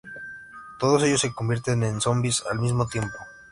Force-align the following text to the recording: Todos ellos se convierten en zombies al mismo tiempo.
Todos 0.79 1.03
ellos 1.03 1.21
se 1.21 1.31
convierten 1.31 1.83
en 1.83 2.01
zombies 2.01 2.43
al 2.49 2.57
mismo 2.57 2.87
tiempo. 2.87 3.13